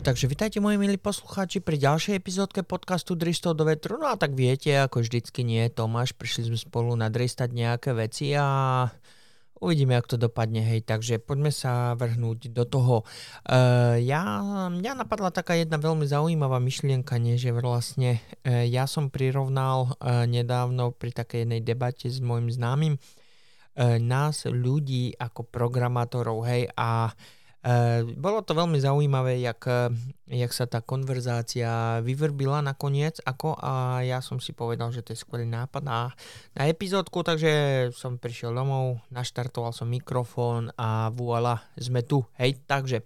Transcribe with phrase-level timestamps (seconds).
[0.00, 4.00] takže vitajte moji milí poslucháči pri ďalšej epizódke podcastu Dristov do vetru.
[4.00, 8.88] No a tak viete, ako vždycky nie, Tomáš, prišli sme spolu nadristať nejaké veci a
[9.60, 13.04] uvidíme, ako to dopadne, hej, takže poďme sa vrhnúť do toho.
[13.44, 14.24] Uh, ja,
[14.72, 20.24] mňa napadla taká jedna veľmi zaujímavá myšlienka, nie, že vlastne uh, ja som prirovnal uh,
[20.24, 27.12] nedávno pri takej jednej debate s môjim známym uh, nás ľudí ako programátorov, hej, a
[27.12, 27.39] Uh,
[28.16, 29.68] bolo to veľmi zaujímavé, jak,
[30.24, 35.20] jak sa tá konverzácia vyvrbila nakoniec, ako a ja som si povedal, že to je
[35.20, 36.08] skvelý nápad na,
[36.56, 37.52] na epizódku, takže
[37.92, 43.04] som prišiel domov, naštartoval som mikrofón a voilà, sme tu, hej, takže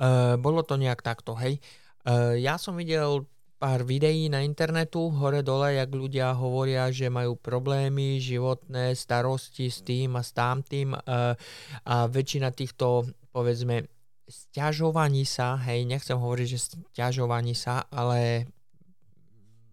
[0.00, 1.60] uh, bolo to nejak takto, hej.
[2.08, 3.28] Uh, ja som videl
[3.62, 10.18] pár videí na internetu, hore-dole, jak ľudia hovoria, že majú problémy, životné starosti s tým
[10.18, 11.38] a s tamtým uh,
[11.86, 13.86] a väčšina týchto, povedzme,
[14.26, 18.50] stiažovaní sa, hej, nechcem hovoriť, že stiažovaní sa, ale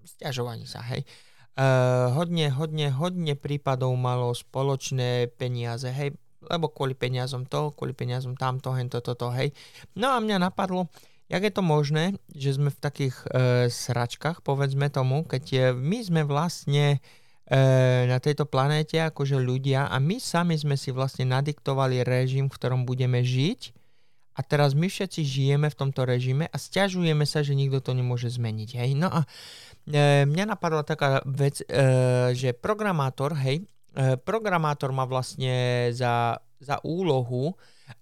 [0.06, 1.02] stiažovaní sa, hej,
[1.58, 6.14] uh, hodne, hodne, hodne prípadov malo spoločné peniaze, hej,
[6.46, 9.50] lebo kvôli peniazom to, kvôli peniazom tamto, hento, toto, hej.
[9.98, 10.94] No a mňa napadlo,
[11.30, 16.00] Jak je to možné, že sme v takých e, sračkách, povedzme tomu, keď je, my
[16.02, 16.98] sme vlastne
[17.46, 17.60] e,
[18.10, 22.82] na tejto planéte akože ľudia a my sami sme si vlastne nadiktovali režim, v ktorom
[22.82, 23.78] budeme žiť
[24.34, 28.32] a teraz my všetci žijeme v tomto režime a stiažujeme sa, že nikto to nemôže
[28.32, 28.70] zmeniť.
[28.80, 28.96] Hej?
[28.96, 29.28] No a
[29.84, 31.68] e, mňa napadla taká vec, e,
[32.32, 37.56] že programátor, hej, e, programátor má vlastne za, za úlohu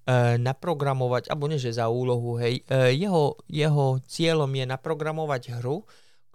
[0.07, 5.83] E, naprogramovať, alebo nie že za úlohu, hej, e, jeho, jeho cieľom je naprogramovať hru,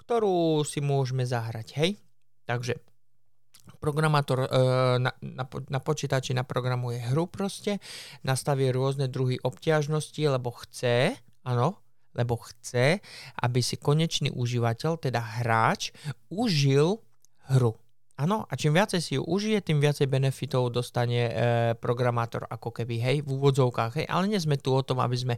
[0.00, 1.90] ktorú si môžeme zahrať, hej.
[2.48, 2.80] Takže
[3.76, 4.48] programátor e,
[5.00, 7.76] na, na, na počítači naprogramuje hru proste,
[8.24, 11.80] nastaví rôzne druhy obťažnosti, lebo chce, áno,
[12.16, 13.04] lebo chce,
[13.40, 15.92] aby si konečný užívateľ, teda hráč,
[16.32, 17.04] užil
[17.52, 17.81] hru.
[18.12, 21.32] Áno, a čím viacej si ju užije, tým viacej benefitov dostane e,
[21.80, 25.34] programátor ako keby, hej, v úvodzovkách, hej, ale nie sme tu o tom, aby sme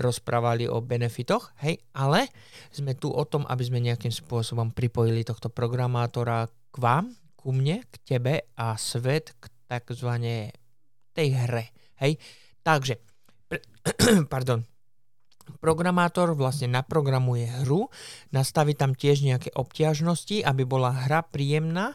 [0.00, 2.32] rozprávali o benefitoch, hej, ale
[2.72, 7.84] sme tu o tom, aby sme nejakým spôsobom pripojili tohto programátora k vám, ku mne,
[7.92, 10.56] k tebe a svet k takzvané
[11.12, 12.16] tej hre, hej.
[12.64, 13.04] Takže,
[13.52, 13.60] pre,
[14.32, 14.64] pardon,
[15.60, 17.92] programátor vlastne naprogramuje hru,
[18.32, 21.92] nastaví tam tiež nejaké obťažnosti, aby bola hra príjemná,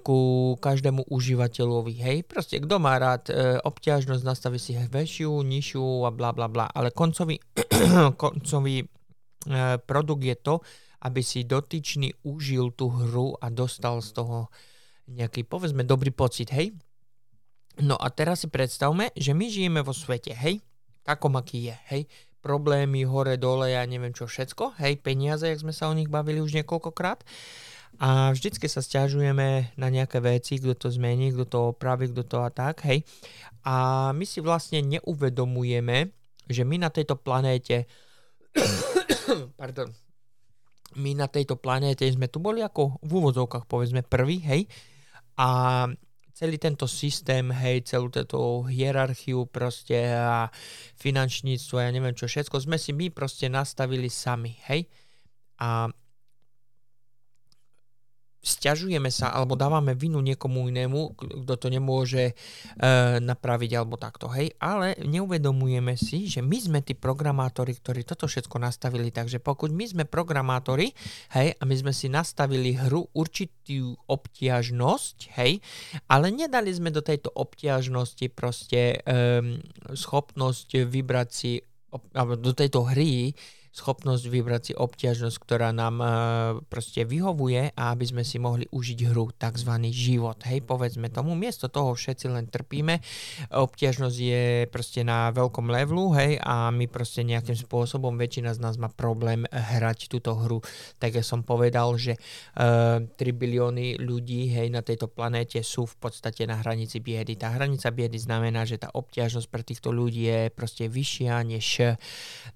[0.00, 1.92] ku každému užívateľovi.
[2.00, 6.64] Hej, proste kto má rád e, obťažnosť, nastaví si väčšiu, nižšiu a bla bla bla.
[6.72, 7.36] Ale koncový,
[8.22, 8.86] koncový e,
[9.84, 10.64] produkt je to,
[11.04, 14.48] aby si dotyčný užil tú hru a dostal z toho
[15.12, 16.72] nejaký, povedzme, dobrý pocit, hej?
[17.80, 20.64] No a teraz si predstavme, že my žijeme vo svete, hej?
[21.04, 22.02] Takom, aký je, hej?
[22.40, 24.96] Problémy hore, dole, ja neviem čo všetko, hej?
[25.04, 27.24] Peniaze, jak sme sa o nich bavili už niekoľkokrát.
[27.98, 32.38] A vždycky sa stiažujeme na nejaké veci, kto to zmení, kto to opraví, kto to
[32.46, 33.02] a tak, hej.
[33.66, 36.14] A my si vlastne neuvedomujeme,
[36.46, 37.90] že my na tejto planéte
[39.60, 39.90] pardon,
[40.98, 44.62] my na tejto planéte sme tu boli ako v úvodzovkách povedzme prvý, hej.
[45.38, 45.86] A
[46.34, 50.48] celý tento systém, hej, celú túto hierarchiu proste a
[50.98, 54.88] finančníctvo, ja neviem čo, všetko sme si my proste nastavili sami, hej.
[55.60, 55.86] A
[58.40, 61.12] stiažujeme sa alebo dávame vinu niekomu inému,
[61.44, 62.34] kto to nemôže e,
[63.20, 68.56] napraviť alebo takto, hej, ale neuvedomujeme si, že my sme tí programátori, ktorí toto všetko
[68.56, 70.96] nastavili, takže pokud my sme programátori,
[71.36, 75.60] hej, a my sme si nastavili hru určitú obtiažnosť, hej,
[76.08, 79.60] ale nedali sme do tejto obtiažnosti proste e,
[79.92, 81.60] schopnosť vybrať si,
[82.16, 83.36] alebo do tejto hry
[83.70, 86.06] schopnosť vybrať si obťažnosť, ktorá nám e,
[86.66, 89.72] proste vyhovuje a aby sme si mohli užiť hru, tzv.
[89.94, 90.38] život.
[90.42, 92.98] Hej, povedzme tomu, miesto toho všetci len trpíme,
[93.54, 98.74] obťažnosť je proste na veľkom levelu, hej, a my proste nejakým spôsobom, väčšina z nás
[98.74, 100.58] má problém hrať túto hru.
[100.98, 102.18] Tak ja som povedal, že
[102.58, 107.38] e, 3 bilióny ľudí, hej, na tejto planéte sú v podstate na hranici biedy.
[107.38, 111.96] Tá hranica biedy znamená, že tá obťažnosť pre týchto ľudí je proste vyššia, než,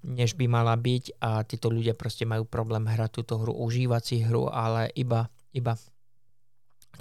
[0.03, 4.01] než by mala byť byť a títo ľudia proste majú problém hrať túto hru, užívať
[4.01, 5.77] si hru, ale iba, iba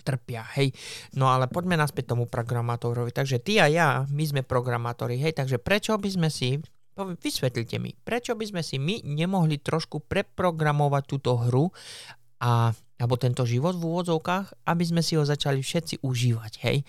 [0.04, 0.74] trpia, hej.
[1.16, 3.14] No ale poďme naspäť tomu programátorovi.
[3.14, 6.60] Takže ty a ja, my sme programátori, hej, takže prečo by sme si,
[6.98, 11.70] vysvetlite mi, prečo by sme si my nemohli trošku preprogramovať túto hru
[12.42, 16.84] a, alebo tento život v úvodzovkách, aby sme si ho začali všetci užívať, hej.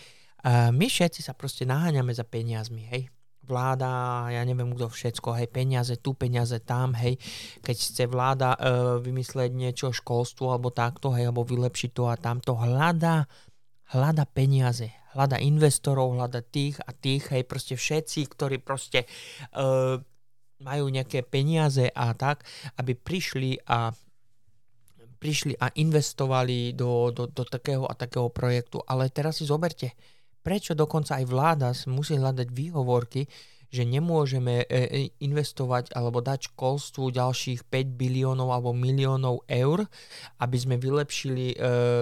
[0.45, 3.14] A my všetci sa proste naháňame za peniazmi, hej.
[3.45, 7.15] Vláda, ja neviem kto všetko, hej, peniaze tu, peniaze tam, hej,
[7.61, 8.59] keď chce vláda e,
[8.99, 13.29] vymyslieť niečo školstvo alebo takto, hej, alebo vylepšiť to a tamto, hľada,
[13.95, 19.07] hľada peniaze, hľada investorov, hľada tých a tých, hej, proste všetci, ktorí proste e,
[20.59, 22.43] majú nejaké peniaze a tak,
[22.81, 23.93] aby prišli a
[25.15, 28.83] prišli a investovali do, do, do takého a takého projektu.
[28.85, 29.95] Ale teraz si zoberte,
[30.45, 33.25] prečo dokonca aj vláda musí hľadať výhovorky,
[33.75, 34.77] že nemôžeme e, e,
[35.19, 39.83] investovať alebo dať školstvu ďalších 5 biliónov alebo miliónov eur,
[40.39, 41.55] aby sme vylepšili e,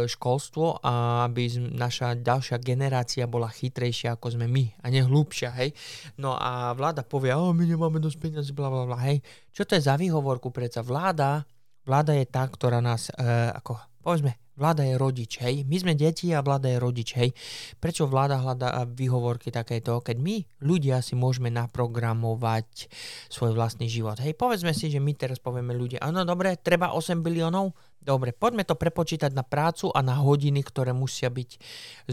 [0.06, 5.74] školstvo a aby naša ďalšia generácia bola chytrejšia ako sme my a nehlúbšia, hej.
[6.22, 9.26] No a vláda povie, oh, my nemáme dosť peniazy, bla, bla, bla, hej.
[9.50, 10.86] Čo to je za výhovorku predsa?
[10.86, 11.42] Vláda,
[11.88, 13.18] vláda je tá, ktorá nás, e,
[13.50, 15.66] ako, povedzme, Vláda je rodič, hej.
[15.66, 17.34] My sme deti a vláda je rodič, hej.
[17.82, 22.86] Prečo vláda hľadá výhovorky takéto, keď my, ľudia, si môžeme naprogramovať
[23.34, 24.22] svoj vlastný život.
[24.22, 28.62] Hej, povedzme si, že my teraz povieme ľudia, áno, dobre, treba 8 biliónov, dobre, poďme
[28.62, 31.58] to prepočítať na prácu a na hodiny, ktoré musia byť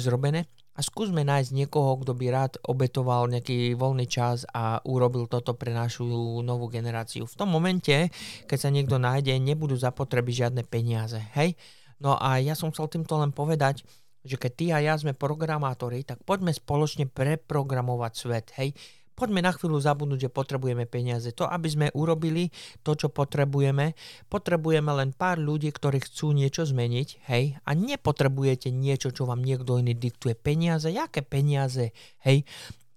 [0.01, 5.53] zrobené a skúsme nájsť niekoho, kto by rád obetoval nejaký voľný čas a urobil toto
[5.53, 6.09] pre našu
[6.41, 7.29] novú generáciu.
[7.29, 8.09] V tom momente,
[8.49, 11.53] keď sa niekto nájde, nebudú zapotreby žiadne peniaze, hej.
[12.01, 13.85] No a ja som chcel týmto len povedať,
[14.21, 18.73] že keď ty a ja sme programátori, tak poďme spoločne preprogramovať svet, hej.
[19.17, 21.29] Poďme na chvíľu zabudnúť, že potrebujeme peniaze.
[21.37, 22.49] To, aby sme urobili
[22.81, 23.93] to, čo potrebujeme,
[24.33, 29.77] potrebujeme len pár ľudí, ktorí chcú niečo zmeniť, hej, a nepotrebujete niečo, čo vám niekto
[29.77, 30.33] iný diktuje.
[30.33, 31.93] Peniaze, jaké peniaze,
[32.25, 32.49] hej,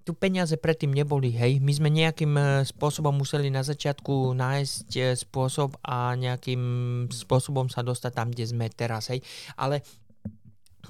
[0.04, 1.64] tu peniaze predtým neboli, hej.
[1.64, 6.62] My sme nejakým e, spôsobom museli na začiatku nájsť e, spôsob a nejakým
[7.08, 9.24] spôsobom sa dostať tam, kde sme teraz, hej.
[9.56, 9.80] Ale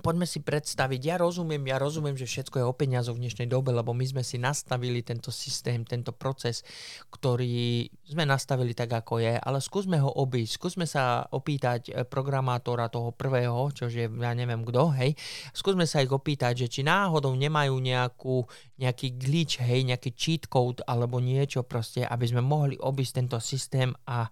[0.01, 3.69] poďme si predstaviť, ja rozumiem, ja rozumiem, že všetko je o peniazoch v dnešnej dobe,
[3.69, 6.65] lebo my sme si nastavili tento systém, tento proces,
[7.13, 12.89] ktorý sme nastavili tak, ako je, ale skúsme ho obísť, skúsme sa opýtať eh, programátora
[12.89, 15.13] toho prvého, čože ja neviem kto, hej,
[15.53, 18.49] skúsme sa ich opýtať, že či náhodou nemajú nejakú,
[18.81, 23.93] nejaký glitch, hej, nejaký cheat code alebo niečo proste, aby sme mohli obísť tento systém
[24.09, 24.25] a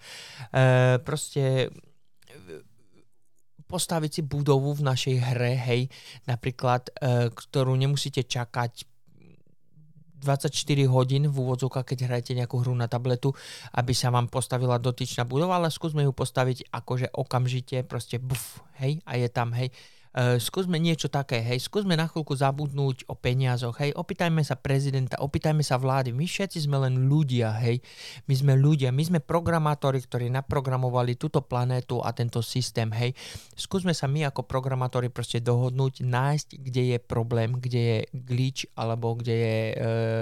[0.49, 1.69] e, proste
[3.71, 5.81] postaviť si budovu v našej hre, hej,
[6.27, 8.91] napríklad, e, ktorú nemusíte čakať
[10.21, 13.33] 24 hodín v úvodzovkách, keď hrajete nejakú hru na tabletu,
[13.73, 19.01] aby sa vám postavila dotyčná budova, ale skúsme ju postaviť akože okamžite, proste buf, hej,
[19.09, 19.73] a je tam, hej.
[20.11, 25.15] Uh, skúsme niečo také, hej, skúsme na chvíľku zabudnúť o peniazoch, hej, opýtajme sa prezidenta,
[25.23, 27.79] opýtajme sa vlády, my všetci sme len ľudia, hej,
[28.27, 33.15] my sme ľudia, my sme programátori, ktorí naprogramovali túto planétu a tento systém, hej,
[33.55, 39.15] skúsme sa my ako programátori proste dohodnúť, nájsť, kde je problém, kde je glitch, alebo
[39.15, 39.75] kde je uh,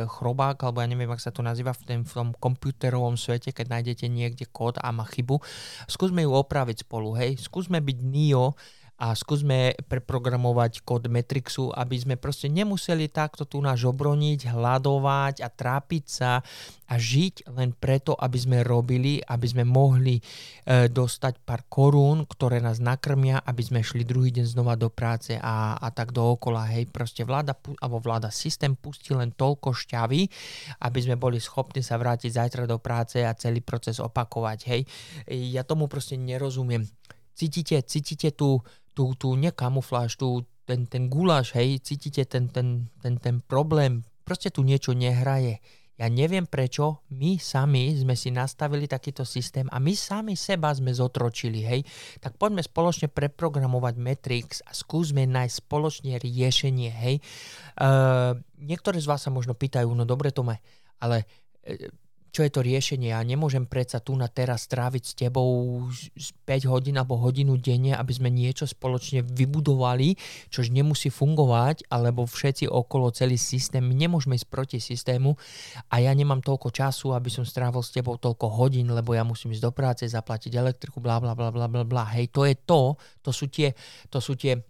[0.06, 3.82] chrobák, alebo ja neviem, ak sa to nazýva v, tom, v tom komputerovom svete, keď
[3.82, 5.42] nájdete niekde kód a má chybu,
[5.90, 8.54] skúsme ju opraviť spolu, hej, skúsme byť NIO,
[9.00, 15.48] a skúsme preprogramovať kód Matrixu, aby sme proste nemuseli takto tu nás obroniť, hľadovať a
[15.48, 16.44] trápiť sa
[16.90, 20.24] a žiť len preto, aby sme robili, aby sme mohli e,
[20.92, 25.80] dostať pár korún, ktoré nás nakrmia, aby sme šli druhý deň znova do práce a,
[25.80, 26.68] a tak dookola.
[26.68, 30.22] Hej, proste vláda, alebo vláda systém pustí len toľko šťavy,
[30.84, 34.60] aby sme boli schopní sa vrátiť zajtra do práce a celý proces opakovať.
[34.68, 34.82] Hej,
[35.56, 36.84] ja tomu proste nerozumiem.
[37.40, 38.60] Cítite, cítite tú,
[39.00, 44.52] tú, tú nekamufláž, tú, ten, ten guláš, hej, cítite ten, ten, ten, ten problém, proste
[44.52, 45.64] tu niečo nehraje.
[45.96, 50.92] Ja neviem prečo, my sami sme si nastavili takýto systém a my sami seba sme
[50.96, 51.84] zotročili, hej.
[52.24, 57.16] Tak poďme spoločne preprogramovať Matrix a skúsme nájsť spoločne riešenie, hej.
[57.80, 60.60] Uh, niektorí z vás sa možno pýtajú, no dobre Tome,
[61.04, 61.28] ale
[61.68, 61.88] uh,
[62.30, 63.12] čo je to riešenie.
[63.12, 68.14] Ja nemôžem predsa tu na teraz stráviť s tebou 5 hodín alebo hodinu denne, aby
[68.14, 70.16] sme niečo spoločne vybudovali,
[70.54, 73.82] čož nemusí fungovať, alebo všetci okolo celý systém.
[73.82, 75.34] My nemôžeme ísť proti systému
[75.90, 79.52] a ja nemám toľko času, aby som strávil s tebou toľko hodín, lebo ja musím
[79.58, 82.06] ísť do práce, zaplatiť elektriku, bla bla bla bla bla.
[82.14, 82.94] Hej, to je to,
[83.26, 83.74] to sú tie,
[84.14, 84.69] to sú tie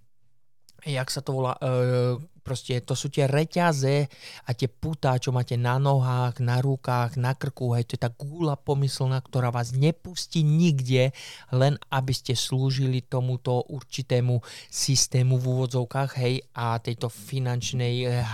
[0.86, 2.16] jak sa to volá, uh,
[2.50, 4.10] proste to sú tie reťaze
[4.46, 8.10] a tie putá, čo máte na nohách, na rukách, na krku, hej, to je tá
[8.10, 11.14] gula pomyslná, ktorá vás nepustí nikde,
[11.54, 14.42] len aby ste slúžili tomuto určitému
[14.74, 18.26] systému v úvodzovkách, hej, a tejto finančnej eh,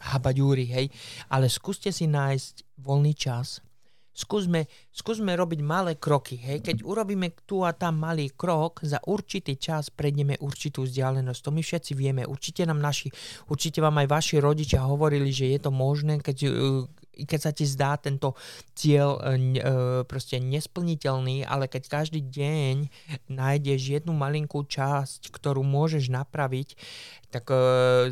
[0.00, 0.86] habaďúry, hej,
[1.28, 3.60] ale skúste si nájsť voľný čas,
[4.18, 6.34] skúsme, skúsme robiť malé kroky.
[6.34, 6.66] Hej?
[6.66, 11.40] Keď urobíme tu a tam malý krok, za určitý čas prejdeme určitú vzdialenosť.
[11.46, 12.26] To my všetci vieme.
[12.26, 13.14] Určite nám naši,
[13.46, 16.50] určite vám aj vaši rodičia hovorili, že je to možné, keď
[17.18, 18.38] i keď sa ti zdá tento
[18.78, 19.42] cieľ e,
[20.06, 22.86] proste nesplniteľný, ale keď každý deň
[23.26, 26.78] nájdeš jednu malinkú časť, ktorú môžeš napraviť,
[27.34, 27.58] tak e,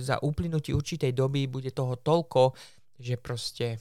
[0.03, 2.59] za uplynutí určitej doby bude toho toľko,
[2.99, 3.79] že proste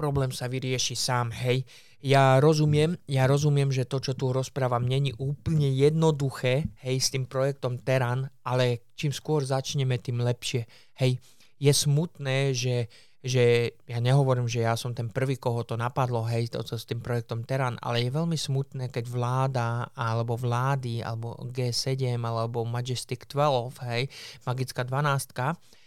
[0.00, 1.68] problém sa vyrieši sám, hej.
[2.00, 7.28] Ja rozumiem, ja rozumiem, že to, čo tu rozprávam, není úplne jednoduché, hej, s tým
[7.28, 10.64] projektom Teran, ale čím skôr začneme, tým lepšie,
[10.96, 11.20] hej.
[11.60, 12.88] Je smutné, že,
[13.20, 16.88] že ja nehovorím, že ja som ten prvý, koho to napadlo, hej, to, to s
[16.88, 23.28] tým projektom Teran, ale je veľmi smutné, keď vláda, alebo vlády, alebo G7, alebo Majestic
[23.28, 24.08] 12, hej,
[24.48, 25.79] Magická 12, E,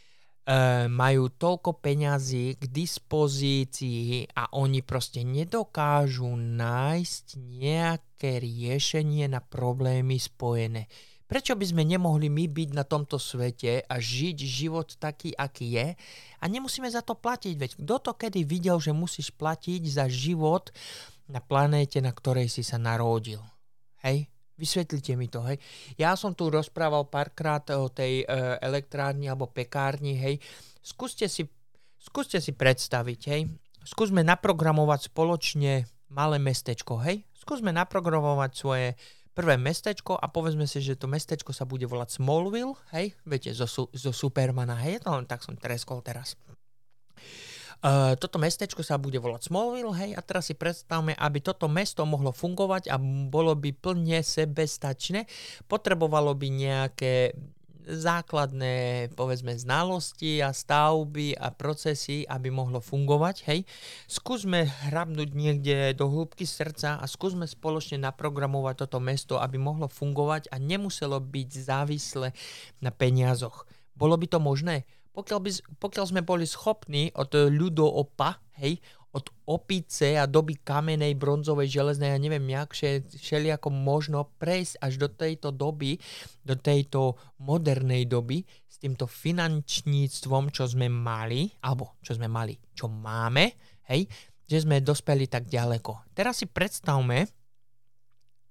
[0.92, 10.92] majú toľko peňazí k dispozícii a oni proste nedokážu nájsť nejaké riešenie na problémy spojené.
[11.24, 15.88] Prečo by sme nemohli my byť na tomto svete a žiť život taký, aký je
[16.38, 17.56] a nemusíme za to platiť?
[17.56, 20.76] Veď kto to kedy videl, že musíš platiť za život
[21.32, 23.40] na planéte, na ktorej si sa narodil?
[24.04, 24.33] Hej?
[24.54, 25.58] Vysvetlite mi to, hej.
[25.98, 28.26] Ja som tu rozprával párkrát o tej e,
[28.62, 30.38] elektrárni alebo pekárni, hej.
[30.86, 31.50] Skúste si,
[31.98, 33.50] skúste si predstaviť, hej.
[33.82, 37.26] Skúsme naprogramovať spoločne malé mestečko, hej.
[37.34, 38.88] Skúsme naprogramovať svoje
[39.34, 43.18] prvé mestečko a povedzme si, že to mestečko sa bude volať Smallville, hej.
[43.26, 45.02] Viete, zo, zo Supermana, hej.
[45.02, 46.38] No, tak som treskol teraz.
[48.16, 52.32] Toto mestečko sa bude volať Smallville, hej, a teraz si predstavme, aby toto mesto mohlo
[52.32, 52.96] fungovať a
[53.28, 55.28] bolo by plne sebestačné,
[55.68, 57.36] potrebovalo by nejaké
[57.84, 63.68] základné, povedzme, znalosti a stavby a procesy, aby mohlo fungovať, hej.
[64.08, 70.48] Skúsme hrabnúť niekde do hĺbky srdca a skúsme spoločne naprogramovať toto mesto, aby mohlo fungovať
[70.56, 72.32] a nemuselo byť závislé
[72.80, 73.68] na peniazoch.
[74.00, 74.88] Bolo by to možné?
[75.14, 78.82] Pokiaľ, by, pokiaľ sme boli schopní od ľudoopa, hej,
[79.14, 82.74] od opice a doby kamenej, bronzovej, železnej a neviem jak,
[83.22, 86.02] všelijako možno prejsť až do tejto doby,
[86.42, 92.90] do tejto modernej doby s týmto finančníctvom, čo sme mali, alebo čo sme mali, čo
[92.90, 93.54] máme,
[93.86, 94.10] hej,
[94.50, 96.10] že sme dospeli tak ďaleko.
[96.18, 97.30] Teraz si predstavme,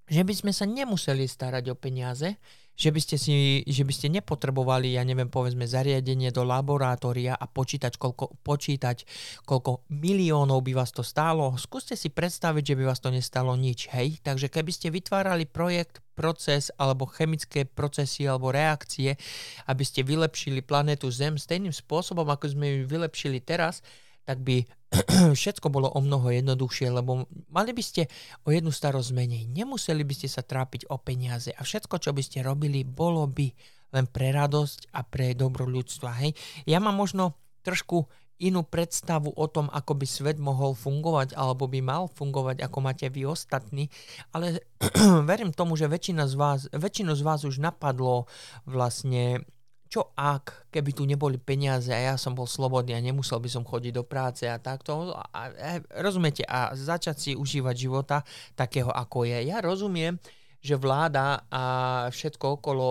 [0.07, 2.39] že by sme sa nemuseli starať o peniaze,
[2.73, 7.45] že by ste, si, že by ste nepotrebovali, ja neviem, povedzme, zariadenie do laboratória a
[7.45, 9.05] počítať koľko, počítať,
[9.45, 11.53] koľko miliónov by vás to stálo.
[11.61, 14.17] Skúste si predstaviť, že by vás to nestalo nič, hej?
[14.25, 19.17] Takže keby ste vytvárali projekt, proces alebo chemické procesy alebo reakcie,
[19.65, 23.81] aby ste vylepšili planetu Zem stejným spôsobom, ako sme ju vylepšili teraz,
[24.23, 24.63] tak by
[25.39, 28.07] všetko bolo o mnoho jednoduchšie, lebo mali by ste
[28.45, 29.43] o jednu starosť menej.
[29.49, 33.51] Nemuseli by ste sa trápiť o peniaze a všetko, čo by ste robili, bolo by
[33.93, 36.17] len pre radosť a pre dobro ľudstva.
[36.25, 36.33] Hej?
[36.65, 38.09] Ja mám možno trošku
[38.41, 43.07] inú predstavu o tom, ako by svet mohol fungovať alebo by mal fungovať, ako máte
[43.07, 43.87] vy ostatní,
[44.33, 44.65] ale
[45.29, 48.25] verím tomu, že väčšina z vás, väčšinu z vás už napadlo
[48.67, 49.45] vlastne
[49.93, 53.61] čo ak, keby tu neboli peniaze a ja som bol slobodný a nemusel by som
[53.61, 55.13] chodiť do práce a takto.
[55.13, 55.71] A, a,
[56.01, 56.41] rozumiete?
[56.49, 58.25] A začať si užívať života
[58.57, 59.45] takého, ako je.
[59.45, 60.17] Ja rozumiem,
[60.65, 61.63] že vláda a
[62.09, 62.87] všetko okolo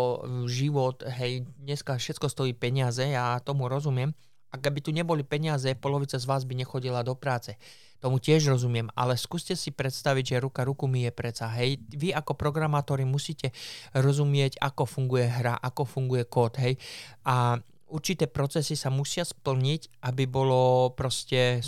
[0.47, 4.15] život, hej, dneska všetko stojí peniaze, ja tomu rozumiem.
[4.53, 7.57] A keby tu neboli peniaze, polovica z vás by nechodila do práce
[8.03, 11.47] tomu tiež rozumiem, ale skúste si predstaviť, že ruka ruku mi je preca.
[11.55, 13.55] Hej, vy ako programátori musíte
[13.95, 16.75] rozumieť, ako funguje hra, ako funguje kód, hej.
[17.23, 21.63] A určité procesy sa musia splniť, aby bolo proste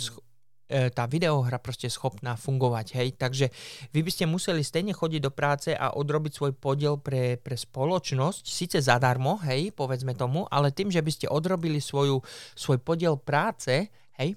[0.65, 3.13] tá videohra proste schopná fungovať, hej.
[3.13, 3.53] Takže
[3.93, 8.41] vy by ste museli stejne chodiť do práce a odrobiť svoj podiel pre, pre spoločnosť,
[8.41, 12.21] síce zadarmo, hej, povedzme tomu, ale tým, že by ste odrobili svoju,
[12.57, 14.33] svoj podiel práce, hej,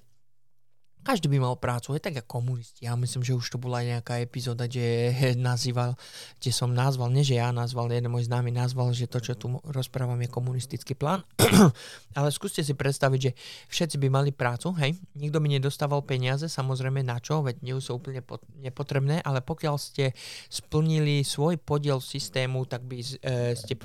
[1.01, 2.85] každý by mal prácu, je tak ako komunisti.
[2.85, 5.95] Ja myslím, že už to bola nejaká epizóda, kde nazýval,
[6.39, 9.59] kde som nazval, nie že ja nazval, jeden môj známy nazval, že to, čo tu
[9.67, 11.23] rozprávam, je komunistický plán.
[12.17, 13.31] Ale skúste si predstaviť, že
[13.71, 17.99] všetci by mali prácu, hej, nikto by nedostával peniaze, samozrejme na čo, veď nie sú
[17.99, 18.23] úplne
[18.59, 20.11] nepotrebné, ale pokiaľ ste
[20.49, 23.77] splnili svoj podiel systému, tak by e, ste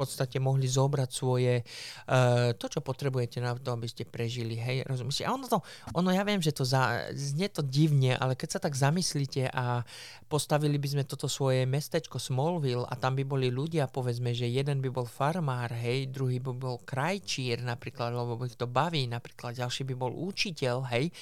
[0.00, 5.28] podstate mohli zobrať svoje, uh, to, čo potrebujete na to, aby ste prežili, hej, rozumiete?
[5.28, 5.60] A ono to,
[5.92, 9.84] ono ja viem, že to za, znie to divne, ale keď sa tak zamyslíte a
[10.32, 14.80] postavili by sme toto svoje mestečko Smallville a tam by boli ľudia, povedzme, že jeden
[14.80, 19.84] by bol farmár, hej, druhý by bol krajčír napríklad, lebo ich to baví, napríklad ďalší
[19.90, 21.12] by bol učiteľ, hej,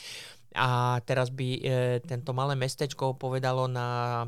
[0.56, 1.60] a teraz by e,
[2.04, 4.24] tento malé mestečko povedalo na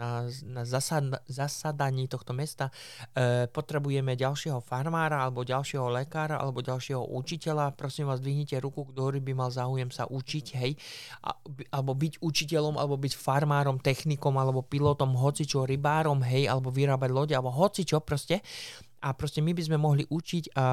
[0.00, 2.72] na, na zasad, zasadaní tohto mesta
[3.12, 9.20] e, potrebujeme ďalšieho farmára alebo ďalšieho lekára alebo ďalšieho učiteľa, prosím vás, dvihnite ruku, ktorý
[9.20, 10.72] by mal záujem sa učiť, hej,
[11.20, 11.36] a,
[11.76, 17.34] alebo byť učiteľom, alebo byť farmárom, technikom, alebo pilotom, hocičo, rybárom, hej, alebo vyrábať lode,
[17.36, 18.40] alebo hocičo proste
[19.00, 20.64] a proste my by sme mohli učiť a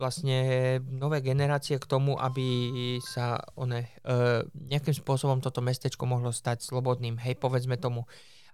[0.00, 4.40] vlastne nové generácie k tomu, aby sa one, e,
[4.72, 8.08] nejakým spôsobom toto mestečko mohlo stať slobodným, hej, povedzme tomu.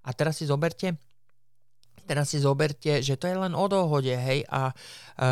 [0.09, 0.97] A teraz si zoberte,
[2.09, 5.29] teraz si zoberte, že to je len o dohode, hej, a e,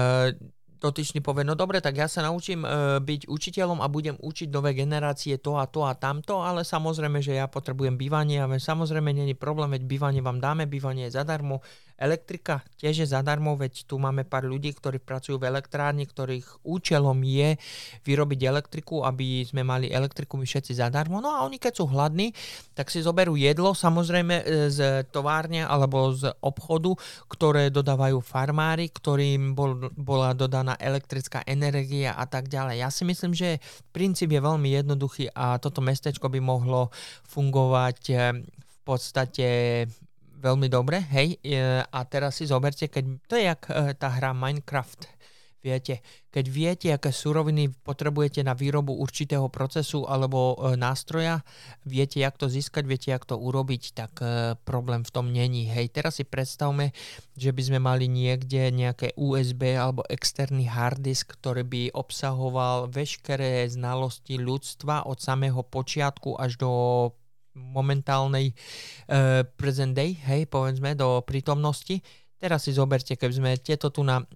[0.81, 2.69] dotyčný povie, no dobre, tak ja sa naučím e,
[3.01, 7.37] byť učiteľom a budem učiť nové generácie to a to a tamto, ale samozrejme, že
[7.37, 11.65] ja potrebujem bývanie a samozrejme není problém, veď bývanie vám dáme, bývanie je zadarmo,
[11.97, 17.17] Elektrika tiež je zadarmo, veď tu máme pár ľudí, ktorí pracujú v elektrárni, ktorých účelom
[17.25, 17.57] je
[18.05, 21.25] vyrobiť elektriku, aby sme mali elektriku my všetci zadarmo.
[21.25, 22.37] No a oni keď sú hladní,
[22.77, 26.93] tak si zoberú jedlo, samozrejme e, z továrne alebo z obchodu,
[27.33, 32.83] ktoré dodávajú farmári, ktorým bol, bola dodaná elektrická energia a tak ďalej.
[32.83, 33.63] Ja si myslím, že
[33.95, 36.91] princíp je veľmi jednoduchý a toto mestečko by mohlo
[37.31, 39.47] fungovať e, v podstate
[40.37, 41.41] veľmi dobre, hej,
[41.91, 45.16] a teraz si zoberte, keď to je jak e, tá hra Minecraft,
[45.67, 45.95] viete,
[46.31, 51.43] keď viete, aké suroviny potrebujete na výrobu určitého procesu alebo e, nástroja,
[51.83, 55.67] viete, jak to získať, viete, jak to urobiť, tak e, problém v tom není.
[55.67, 56.95] Hej, teraz si predstavme,
[57.35, 63.67] že by sme mali niekde nejaké USB alebo externý hard disk, ktorý by obsahoval veškeré
[63.67, 66.71] znalosti ľudstva od samého počiatku až do
[67.57, 72.05] momentálnej uh, present day, hej, povedzme, do prítomnosti.
[72.37, 74.27] Teraz si zoberte, keby sme tieto tu na uh,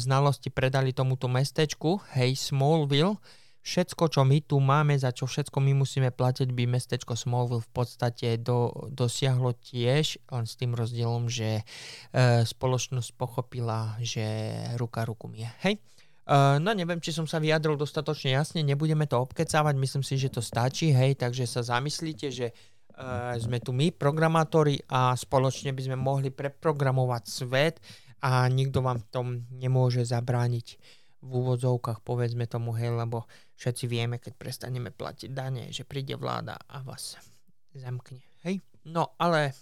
[0.00, 3.20] znalosti predali tomuto mestečku, hej, Smallville,
[3.60, 7.72] všetko, čo my tu máme, za čo všetko my musíme platiť, by mestečko Smallville v
[7.76, 14.24] podstate do, dosiahlo tiež, len s tým rozdielom, že uh, spoločnosť pochopila, že
[14.80, 15.52] ruka ruku mie.
[15.60, 15.76] Hej?
[16.30, 20.30] Uh, no neviem, či som sa vyjadril dostatočne jasne, nebudeme to obkecávať, myslím si, že
[20.30, 22.54] to stačí, hej, takže sa zamyslíte, že
[23.40, 27.80] sme tu my, programátori a spoločne by sme mohli preprogramovať svet
[28.20, 30.66] a nikto vám v tom nemôže zabrániť
[31.20, 33.28] v úvodzovkách, povedzme tomu, hej, lebo
[33.60, 37.20] všetci vieme, keď prestaneme platiť dane, že príde vláda a vás
[37.76, 38.64] zamkne, hej.
[38.88, 39.52] No, ale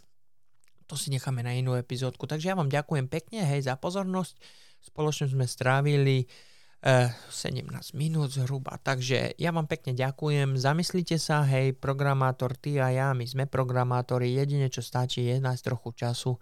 [0.86, 4.38] to si necháme na inú epizódku, takže ja vám ďakujem pekne, hej, za pozornosť.
[4.78, 6.30] Spoločne sme strávili
[6.78, 7.66] 17
[7.98, 8.78] minút zhruba.
[8.78, 10.54] Takže ja vám pekne ďakujem.
[10.54, 14.38] Zamyslite sa, hej, programátor, ty a ja, my sme programátori.
[14.38, 16.32] Jedine, čo stačí, je nájsť trochu času,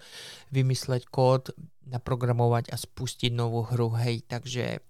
[0.52, 1.56] vymysleť kód,
[1.88, 4.28] naprogramovať a spustiť novú hru, hej.
[4.28, 4.84] Takže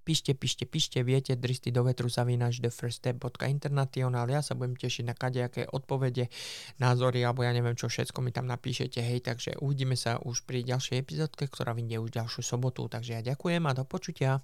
[0.00, 5.68] píšte, píšte, píšte, viete, dristy do vetru zavínaš thefirststep.international, ja sa budem tešiť na kadejaké
[5.68, 6.32] odpovede,
[6.80, 10.64] názory, alebo ja neviem čo všetko mi tam napíšete, hej, takže uvidíme sa už pri
[10.64, 14.40] ďalšej epizódke, ktorá vyjde už ďalšiu sobotu, takže ja ďakujem a do počutia.